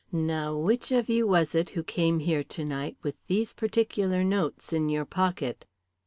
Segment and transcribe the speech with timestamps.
[0.11, 4.89] Now which of you was it who came here tonight with these particular notes in
[4.89, 5.63] your pocket?"